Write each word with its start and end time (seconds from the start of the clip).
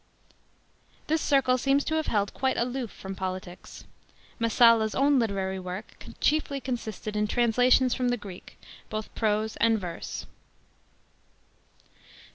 This 1.05 1.21
circle 1.21 1.59
seems 1.59 1.83
to 1.85 1.93
have 1.93 2.07
held 2.07 2.33
quite 2.33 2.57
aloof 2.57 2.89
from 2.89 3.13
politics. 3.13 3.85
MessalU's 4.39 4.95
own 4.95 5.19
literary 5.19 5.59
work 5.59 6.03
chiefly 6.19 6.59
consisted 6.59 7.15
in 7.15 7.27
translations 7.27 7.93
from 7.93 8.09
the 8.09 8.17
Greek, 8.17 8.57
both 8.89 9.13
prose 9.13 9.57
and 9.57 9.79
verse. 9.79 10.25